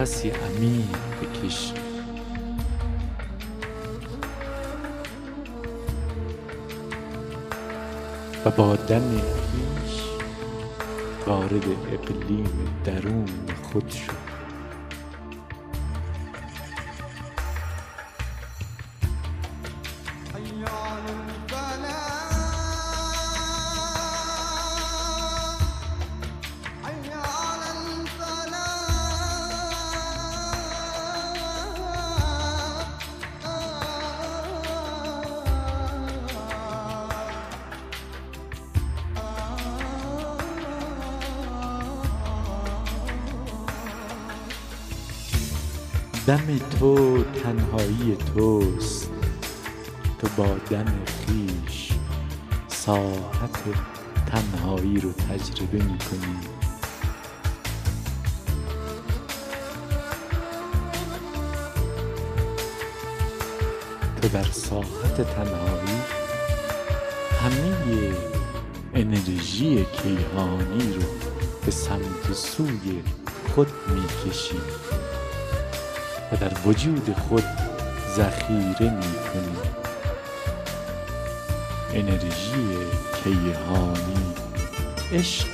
[0.00, 1.72] نفسی عمیق بکش.
[8.44, 10.00] و با دم خویش
[11.26, 13.26] وارد اقلیم درون
[13.62, 14.29] خود شو
[65.60, 66.00] تنهایی
[67.40, 68.14] همه
[68.94, 71.02] انرژی کیهانی رو
[71.64, 73.02] به سمت سوی
[73.54, 74.60] خود می‌کشی
[76.32, 77.44] و در وجود خود
[78.16, 79.56] ذخیره می‌کنی
[81.94, 82.76] انرژی
[83.24, 84.34] کیهانی
[85.12, 85.46] عشق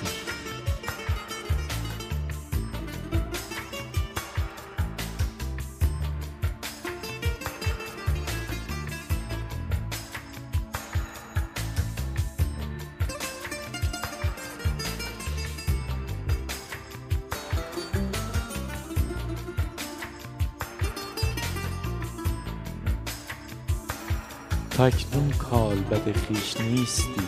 [25.97, 27.23] کالبد خویش نیستی.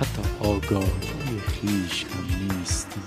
[0.00, 3.00] حتی آگاهی خویش هم نیستی.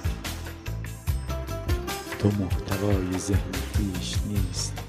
[2.20, 4.82] تو محتوای ذهن خویش نیستی.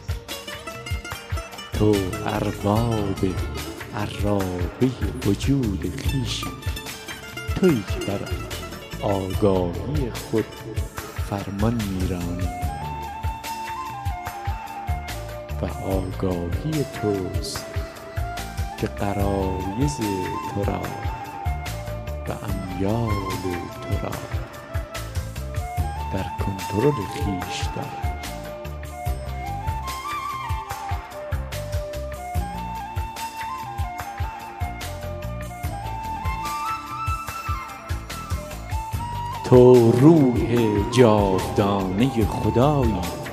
[1.73, 1.95] تو
[2.27, 3.19] ارباب
[3.97, 4.91] عرابه
[5.27, 6.47] وجود خویشی
[7.57, 8.29] تویی که بر
[9.03, 10.45] آگاهی خود
[11.31, 12.74] فرمان میرانی.
[15.65, 17.67] و آگاهی توست
[18.81, 19.97] که قرایز
[20.55, 20.81] تو را
[22.29, 23.11] و امیال
[23.83, 24.13] تو را
[26.13, 28.01] در کنترل خویش دارد.
[39.45, 40.57] تو روح
[40.91, 43.24] جاودانه خدایی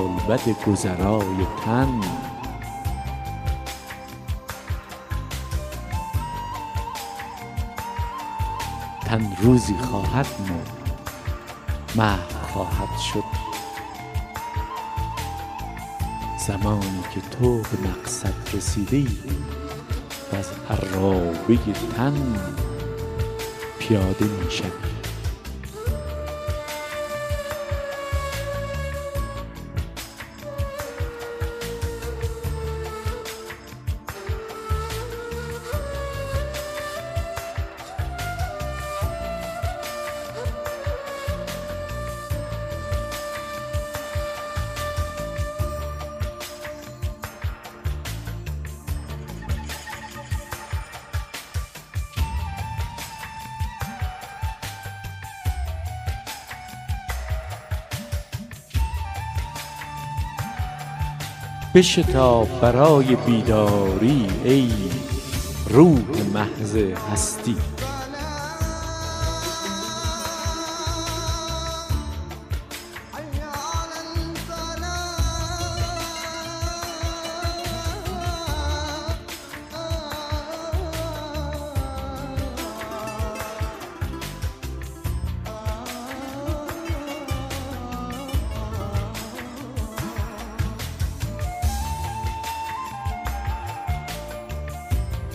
[0.00, 2.00] کالبد گذرای تن.
[9.06, 10.90] تن روزی خواهد مرد
[11.96, 13.24] محو خواهد شد.
[16.46, 19.04] زمانی که تو به مقصد رسیده
[20.32, 21.58] و از عرابه
[21.96, 22.40] تن
[23.78, 24.89] پیاده می شوی.
[61.80, 64.70] بشتاب برای بیداری ای
[65.68, 66.02] روح
[66.34, 66.76] محض
[67.12, 67.56] هستی.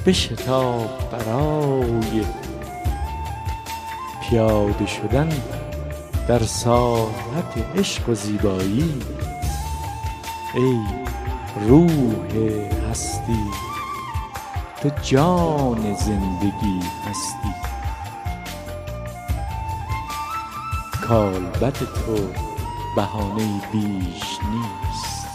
[0.05, 2.25] بشتاب برای
[4.21, 5.29] پیاده شدن
[6.27, 9.01] در ساحت عشق و زیبایی.
[10.55, 10.79] ای
[11.67, 11.89] روح
[12.91, 13.43] هستی
[14.81, 17.55] تو جان زندگی هستی.
[21.07, 22.29] کالبد تو
[22.95, 25.27] بهانه بیش نیست.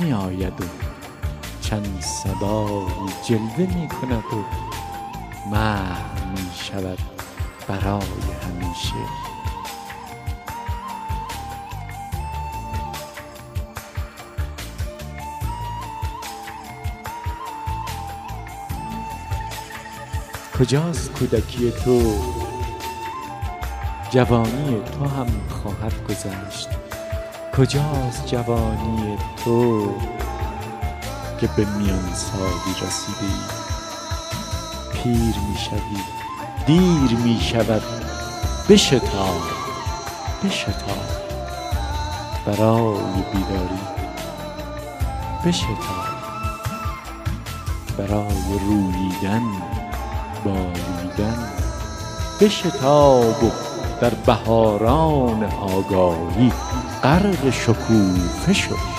[0.00, 0.85] می آید و
[1.70, 4.44] چند صدایی جلوه می کند و
[5.50, 6.98] محو می شود
[7.68, 8.00] برای
[8.42, 8.94] همیشه.
[20.58, 22.14] کجاست کودکی تو؟
[24.10, 26.68] جوانی تو هم خواهد گذشت.
[27.56, 29.94] کجاست جوانی تو؟
[31.40, 33.66] که به میان سالی رسیده ای
[34.92, 36.02] پیر می شوی
[36.66, 37.82] دیر می شود
[38.68, 39.42] بشتاب
[40.44, 41.26] بشتاب.
[42.46, 43.80] برای بیداری
[45.46, 46.06] بشتاب.
[47.98, 49.42] برای روییدن
[50.44, 51.48] باریدن
[52.40, 53.50] بشتاب و
[54.00, 56.52] در بهاران آگاهی
[57.02, 58.95] غرق شکوفه شو.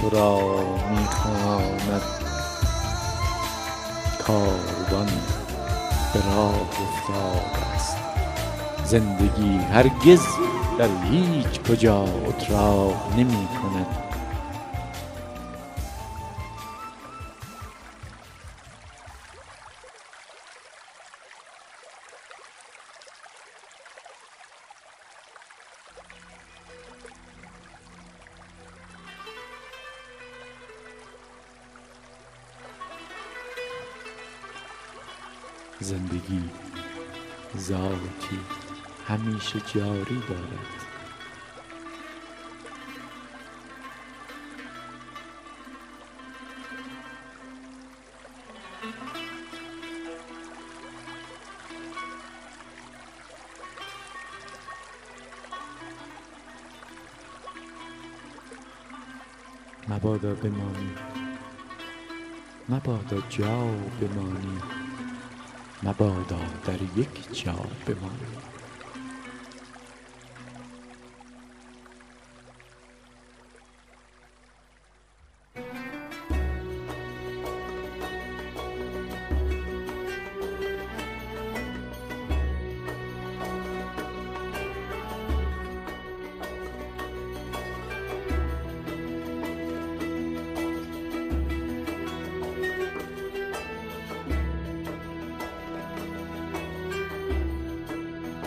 [0.00, 0.38] تو را
[0.90, 2.02] می‌خواند
[4.26, 5.08] کاروان
[6.14, 7.96] به راه افتاده است.
[8.84, 10.20] زندگی هرگز
[10.78, 14.11] در هیچ کجا اتراق نمی کند
[38.32, 38.40] ذاتی
[39.08, 40.82] همیشه جاری دارد.
[59.88, 60.90] مبادا بمانی.
[62.68, 63.66] مبادا جا
[64.00, 64.81] بمانی.
[65.82, 67.52] مبادا در یک جا
[67.86, 68.51] بمانی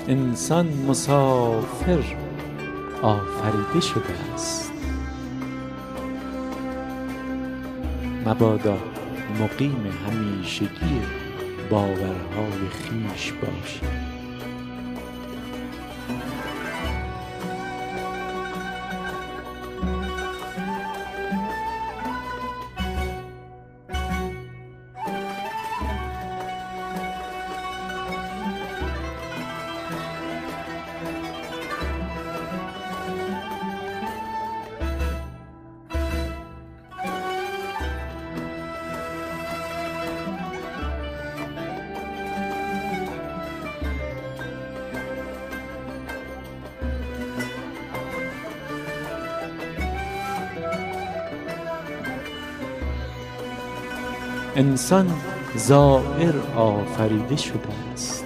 [0.07, 2.03] انسان مسافر
[3.01, 4.71] آفریده شده است.
[8.25, 8.77] مبادا
[9.39, 11.01] مقیم همیشگی
[11.69, 14.04] باورهای خویش باشی
[54.55, 55.11] انسان
[55.55, 57.59] زائر آفریده شده
[57.93, 58.25] است.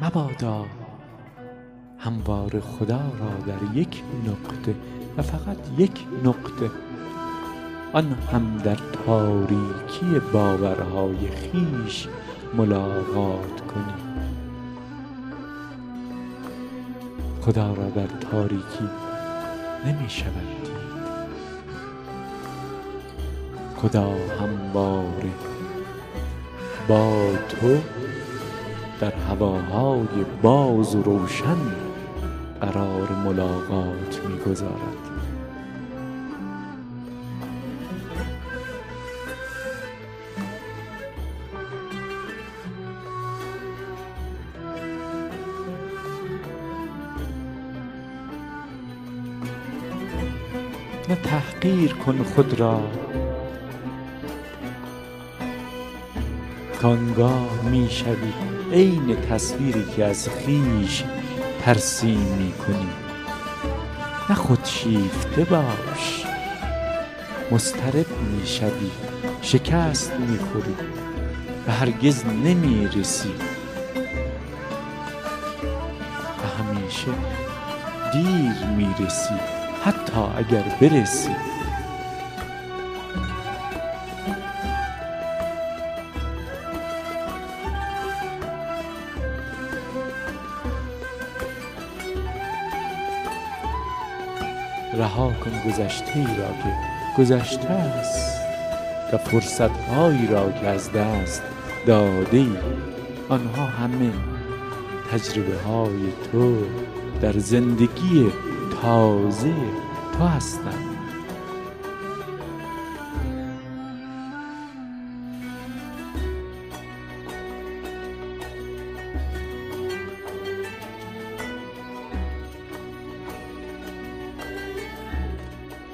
[0.00, 0.64] مبادا
[1.98, 4.74] هموار خدا را در یک نقطه
[5.18, 6.70] و فقط یک نقطه
[7.92, 12.08] آن هم در تاریکی باورهای خویش
[12.54, 13.94] ملاقات کنی
[17.40, 18.88] خدا را در تاریکی
[19.86, 20.51] نمی شود
[23.82, 24.10] خدا
[24.40, 25.30] همواره
[26.88, 27.78] با تو
[29.00, 31.56] در هواهای باز و روشن
[32.60, 34.72] قرار ملاقات می‌گذارد.
[51.08, 52.80] نه تحقیر کن خود را.
[56.82, 58.32] کانگاه می شوی.
[58.72, 61.04] عین تصویری که از خویش
[61.64, 62.88] ترسیم می کنی.
[64.30, 66.26] نه خودشیفته باش.
[67.50, 68.90] مضطرب می شوی.
[69.42, 70.74] شکست می خوری.
[71.68, 73.32] و هرگز نمی رسی.
[76.38, 77.12] و همیشه
[78.12, 79.34] دیر می رسی.
[79.84, 81.51] حتی اگر برسی.
[95.66, 96.74] گذشته ای را که
[97.18, 98.40] گذشته است
[99.12, 101.42] و فرصت هایی را که از دست
[101.86, 102.56] داده ای.
[103.28, 104.12] آنها همه
[105.12, 106.56] تجربه های تو
[107.20, 108.32] در زندگی
[108.82, 109.54] تازه
[110.18, 110.91] تو هستند.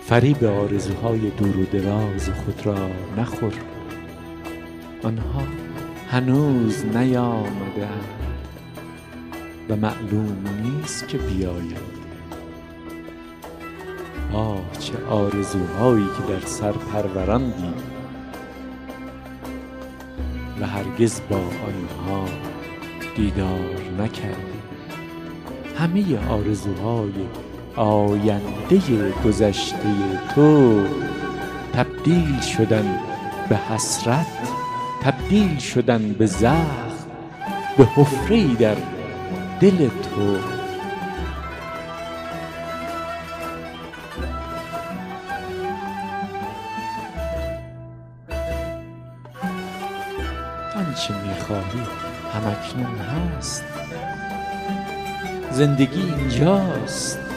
[0.08, 3.52] فریب آرزوهای دور و دراز خود را نخور
[5.02, 5.42] آنها
[6.10, 8.18] هنوز نیامدهاند
[9.68, 11.98] و معلوم نیست که بیایند
[14.32, 17.74] آه چه آرزوهایی که در سر پروراندی
[20.60, 22.24] و هرگز با آنها
[23.16, 24.58] دیدار نکردی.
[25.78, 27.12] همه آرزوهای
[27.78, 29.78] آینده گذشته
[30.34, 30.80] تو.
[31.72, 32.98] تبدیل شدن
[33.48, 34.26] به حسرت
[35.02, 36.88] تبدیل شدن به زخم
[37.78, 38.76] به حفره در
[39.60, 40.36] دل تو.
[50.76, 51.82] آنچه می‌خواهی
[52.34, 53.64] همکنون هست.
[55.50, 57.27] زندگی اینجاست.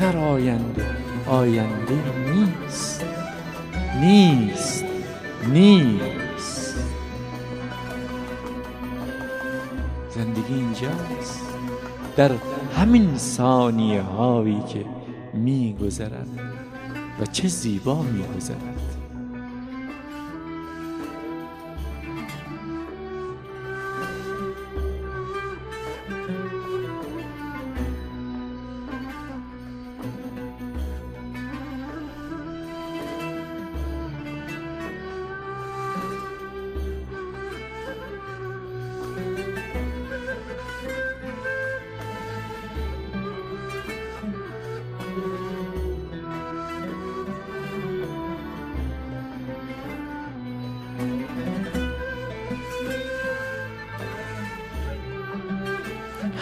[0.00, 0.86] در آینده.
[1.26, 2.02] آینده
[2.34, 3.04] نیست.
[4.00, 4.84] نیست.
[5.48, 6.74] نیست.
[10.10, 11.42] زندگی اینجاست.
[12.16, 12.30] در
[12.76, 14.84] همین ثانیه هایی که
[15.34, 16.28] میگذرد
[17.20, 18.95] و چه زیبا میگذرد.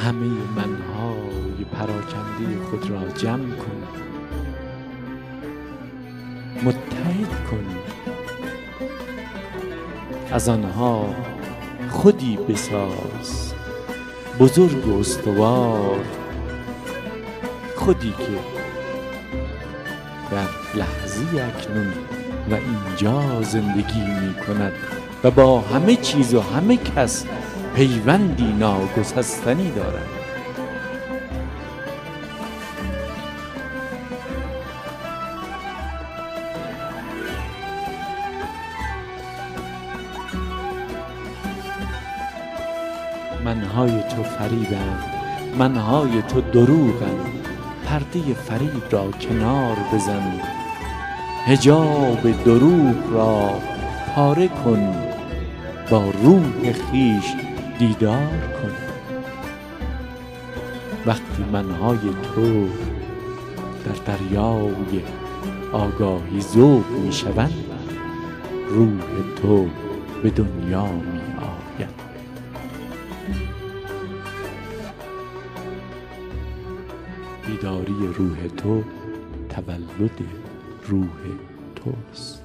[0.05, 3.83] همه منهای پراکنده خود را جمع کن.
[6.65, 7.65] متحد کن.
[10.33, 11.15] از آنها
[11.91, 13.55] خودی بساز.
[14.41, 16.05] بزرگ و استوار.
[17.77, 18.39] خودی که
[20.31, 21.93] در لحظه اکنون
[22.51, 24.73] و اینجا زندگی می کند
[25.25, 27.27] و با همه چیز و همه کس
[27.75, 30.09] پیوندی ناگسستنی دارد
[43.45, 45.05] منهای تو فریبند
[45.59, 47.45] منهای تو دروغند
[47.87, 50.41] پرده فریب را کنار بزن.
[51.47, 53.51] حجاب دروغ را
[54.15, 54.95] پاره کن.
[55.91, 57.54] با روح خیش
[57.89, 58.27] دیدار
[58.63, 58.73] کن
[61.07, 62.69] وقتی منهای تو
[63.85, 65.03] در دریای
[65.73, 67.65] آگاهی ذوب می شوند
[68.69, 69.01] روح
[69.43, 69.69] تو
[70.23, 71.21] به دنیا می
[71.79, 71.95] آید
[77.47, 78.83] بیداری روح تو
[79.49, 80.19] تولد
[80.89, 81.09] روح
[81.77, 82.44] توست.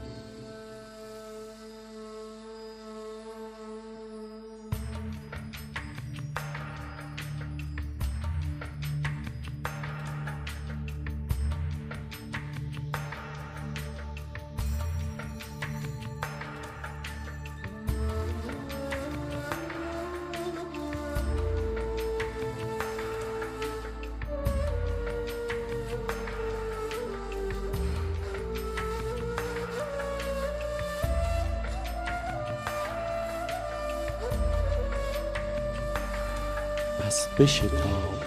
[36.99, 38.23] پس بشتاب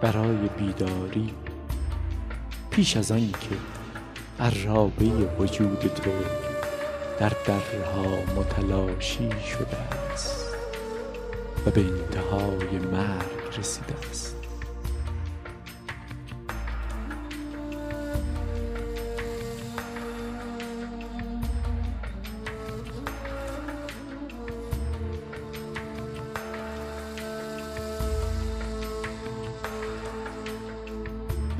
[0.00, 1.34] برای بیداری.
[2.70, 3.56] پیش از آن که
[4.40, 5.04] عرابه
[5.38, 6.10] وجود تو
[7.18, 8.04] در درها
[8.36, 9.76] متلاشی شده
[10.12, 10.46] است
[11.66, 14.39] و به انتهای مرگ رسیده است.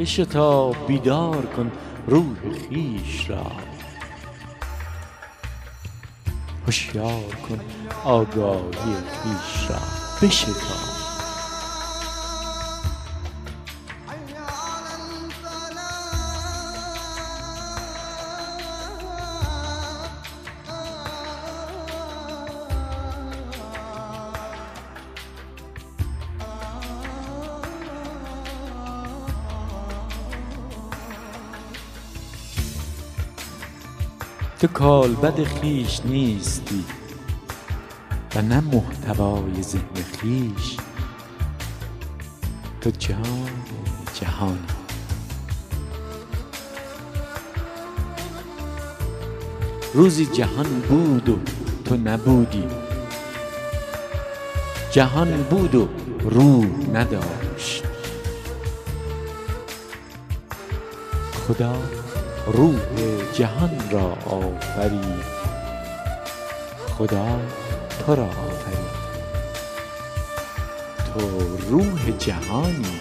[0.00, 1.72] بشتاب بیدار کن
[2.06, 2.36] روح
[2.68, 3.52] خویش را.
[6.66, 7.60] هوشیار کن
[8.04, 9.78] آگاهی خویش را.
[10.22, 10.89] بشتاب حي
[34.60, 36.84] تو کالبد خویش نیستی
[38.36, 40.76] و نه محتوای ذهن خویش
[42.80, 43.48] تو جان
[44.14, 44.58] جهانی
[49.94, 51.38] روزی جهان بود و
[51.84, 52.64] تو نبودی.
[54.90, 55.88] جهان بود و
[56.20, 57.84] روح نداشت.
[61.48, 61.99] خدا
[62.52, 65.24] روح جهان را آفرید
[66.98, 67.40] خدا
[68.06, 69.00] تو را آفرید
[71.14, 71.20] تو
[71.70, 73.00] روح جهانی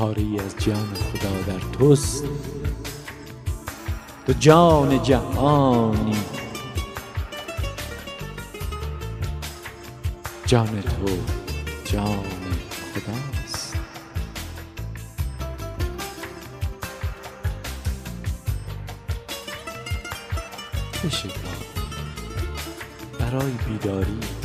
[0.00, 2.24] پاره از جان خدا در توست.
[4.26, 6.16] تو جان جهانی.
[10.46, 11.06] جان تو
[11.84, 12.24] جان
[12.94, 13.76] خداست
[21.04, 21.32] بشتاب
[23.18, 24.39] برای بیداری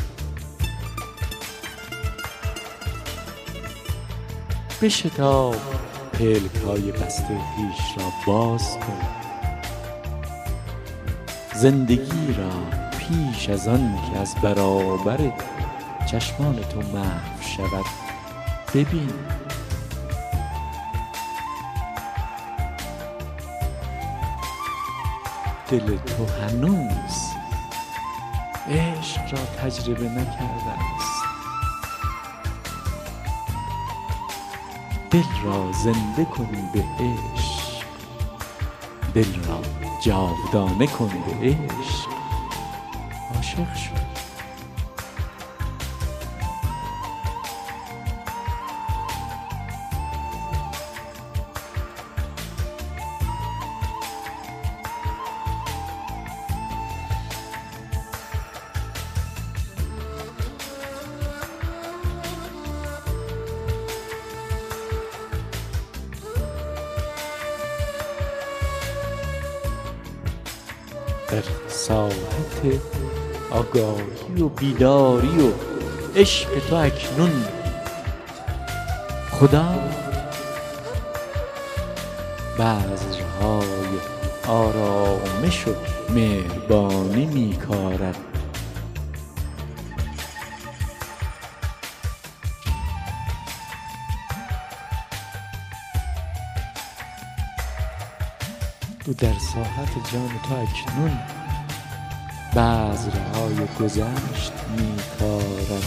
[4.81, 5.55] بشتاب.
[6.13, 9.01] پلک های بسته خیش را باز کن.
[11.53, 12.51] زندگی را
[12.99, 15.33] پیش از آن که از برابر
[16.11, 17.85] چشمان تو محو شود
[18.73, 19.09] ببین.
[25.69, 27.35] دل تو هنوز
[28.69, 31.14] عشق را تجربه نکرده است.
[35.15, 37.85] دل را زنده کن به عشق.
[39.13, 39.61] دل را
[40.01, 42.09] جاودانه کن به عشق.
[43.35, 44.14] عاشق شو.
[74.59, 75.51] بیداری و
[76.15, 77.45] عشق تو اکنون.
[79.31, 79.75] خدا
[82.59, 83.99] بذرهای
[84.47, 85.71] آرامش و
[86.13, 88.17] مهربانی میکارد.
[99.07, 101.44] او در ساحت جان تو اکنون
[102.55, 105.83] بذرهای گذشت میکارد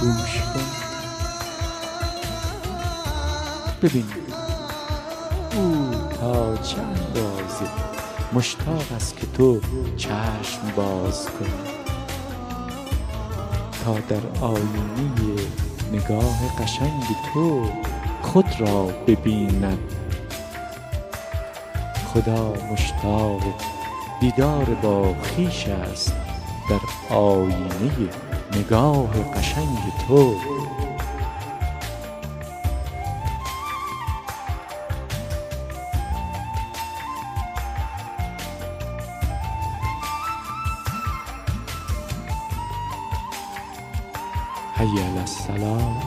[0.00, 0.64] گوش کن.
[3.82, 4.04] ببین.
[5.56, 7.70] او تا چند بازه؟
[8.32, 9.60] مشتاق است که تو
[9.96, 11.74] چشم باز کنی.
[13.84, 15.44] تا در آینه
[15.94, 17.02] نگاه قشنگ
[17.32, 17.70] تو
[18.22, 19.78] خود را ببیند.
[22.14, 23.40] خدا مشتاق
[24.20, 26.12] دیدار با خیش است
[26.70, 28.08] در آینه
[28.56, 29.78] نگاه قشنگ
[30.08, 30.34] تو.
[44.76, 46.02] حی علی الصلاة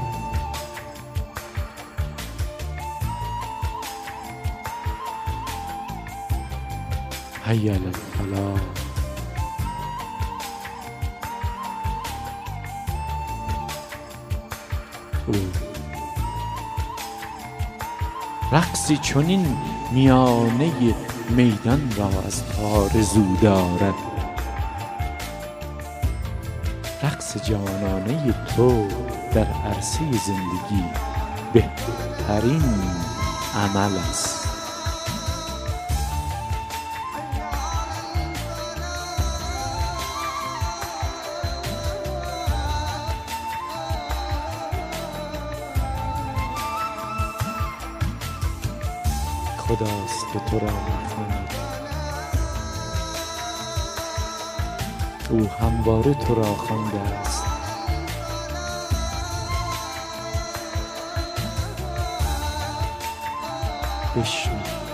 [7.45, 8.59] حی علی الفلاح
[18.51, 19.57] رقصی چنین
[19.91, 20.71] میانه
[21.29, 24.16] میدان را از آرزو دارد
[27.37, 28.87] جانانه تو
[29.33, 30.83] در عرصه زندگی
[31.53, 32.63] بهترین
[33.55, 34.36] عمل است.
[56.13, 57.43] تو را خوانده است.
[64.15, 64.86] بشنو.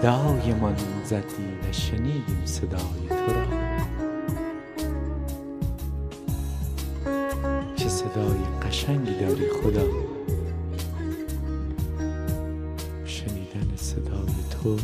[0.00, 3.44] صدایمان زدی شنیدیم صدای تو را.
[7.76, 9.84] چه صدای قشنگی داری خدا.
[13.04, 14.76] شنیدن صدای تو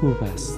[0.00, 0.57] خوب است.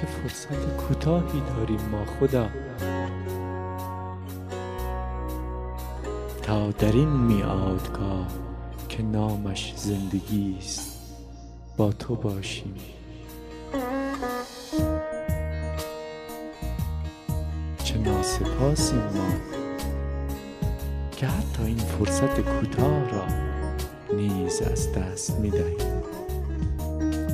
[0.00, 2.48] چه فرصت کوتاهی داریم ما خدا.
[6.42, 8.26] تا در این میعادگاه
[8.88, 11.16] که نامش زندگی است
[11.76, 12.74] با تو باشیم.
[17.84, 19.30] چه ناسپاسیم ما
[21.16, 23.26] که حتی این فرصت کوتاه را
[24.16, 26.02] نیز از دست می‌دهیم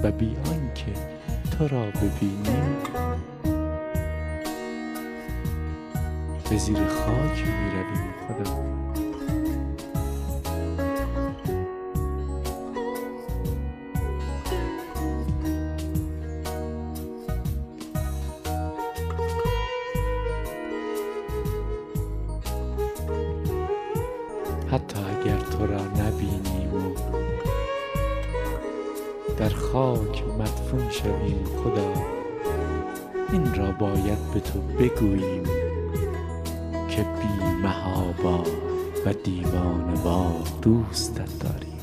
[0.02, 0.65] و بی آنکه
[1.59, 2.77] تو را ببینیم.
[6.51, 8.86] به زیر خاک می رویم خدا
[30.38, 31.92] مدفون شویم خدا.
[33.32, 35.44] این را باید به تو بگوییم
[36.88, 38.44] که بی محابا
[39.06, 41.75] و دیوانه وار دوستت داریم.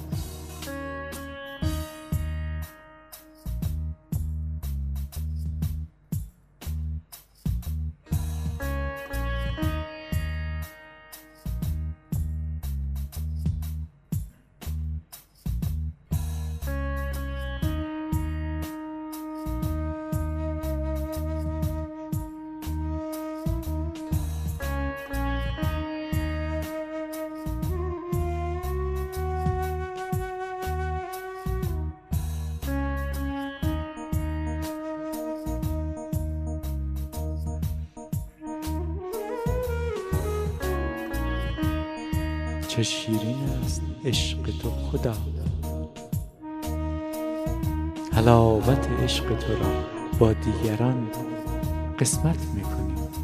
[52.03, 53.22] قسمت می‌کنیم.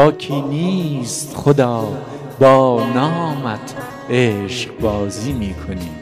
[0.00, 1.88] باکی نیست خدا
[2.40, 3.74] با نامت
[4.10, 5.96] عشق بازی می کنیم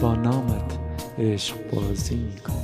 [0.00, 0.78] با نامت
[1.18, 2.57] عشق بازی می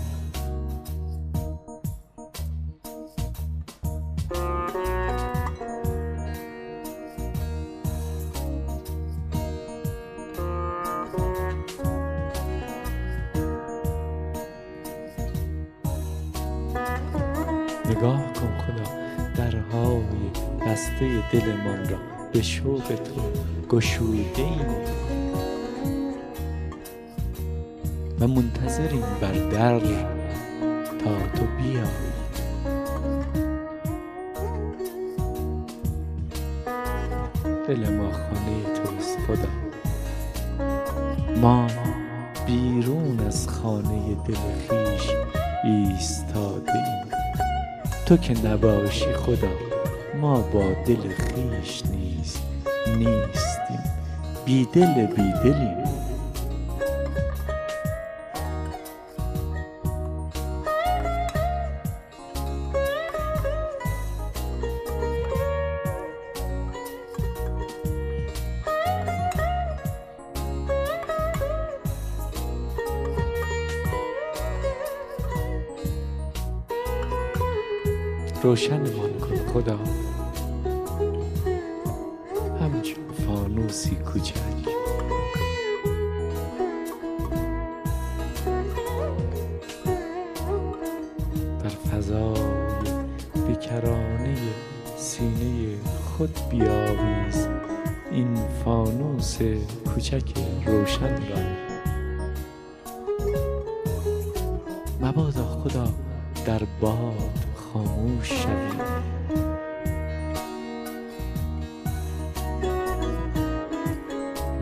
[17.90, 18.90] نگاه کن خدا
[19.36, 20.02] درهای
[20.66, 21.98] بسته دلمان را
[22.32, 23.20] به شوق تو
[23.76, 25.04] گشوده ایم
[28.20, 29.80] و منتظریم بر در
[30.98, 32.14] تا تو بیایی.
[37.68, 39.63] دل ما خانه توست خدا.
[48.06, 49.48] تو که نباشی خدا
[50.20, 52.36] ما با دل خویش نیز
[52.98, 53.84] نیستیم.
[54.44, 55.83] بی دل بی دلیم
[78.44, 79.78] روشنمان کن خدا.
[82.60, 84.34] همچون فانوسی کوچک.
[91.62, 92.34] در فضای
[93.48, 94.36] بیکرانه
[94.96, 97.48] سینه خود بیاویز
[98.10, 99.38] این فانوس
[99.94, 100.32] کوچک
[100.66, 101.63] روشن را.
[108.24, 108.74] شوی.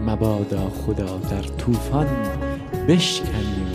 [0.07, 2.07] مبادا خدا در طوفان
[2.88, 3.71] بشکنیم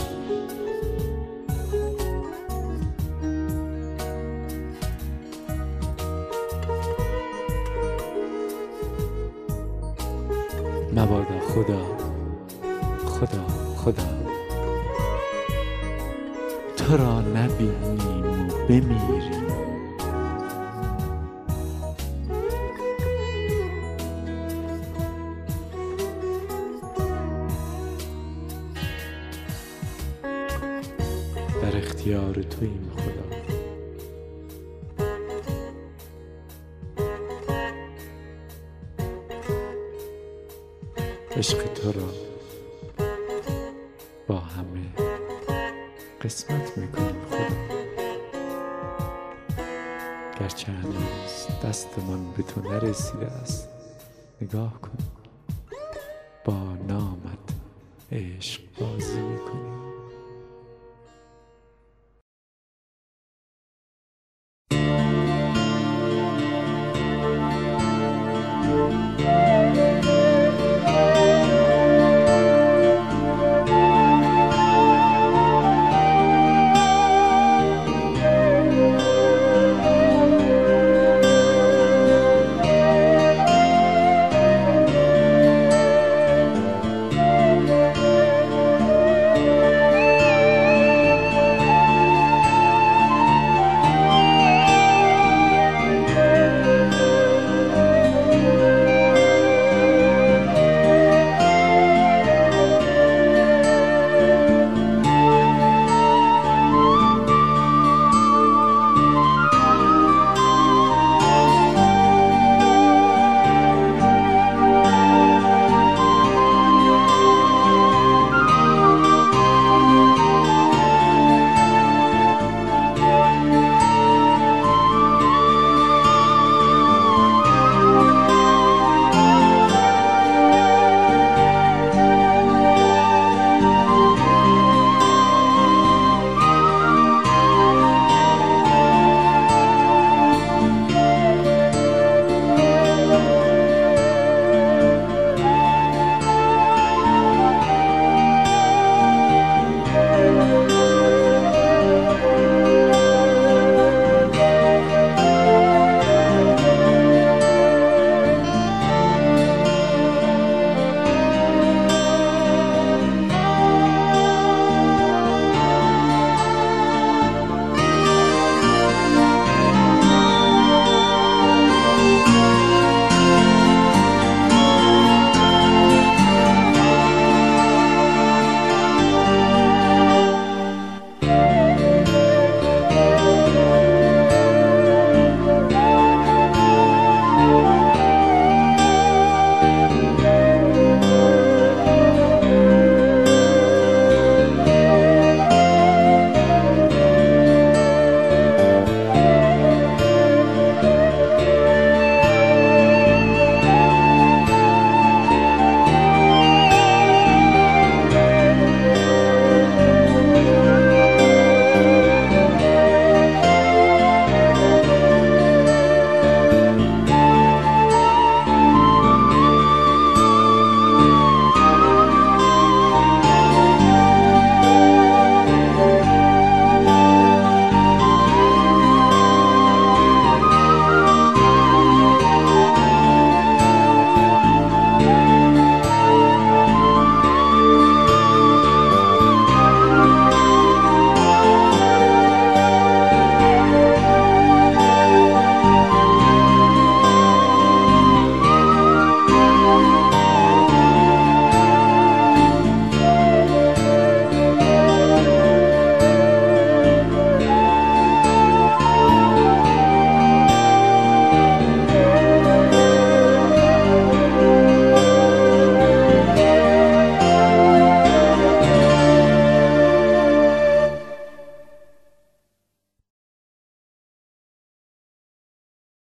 [31.98, 33.38] اختیار توییم خدا.
[41.38, 42.08] عشق تو را
[44.28, 44.86] با همه
[46.22, 47.56] قسمت می‌کنیم خدا.
[50.40, 53.70] گرچه هنوز دستمان به تو نرسیده است
[54.42, 55.07] نگاه کن.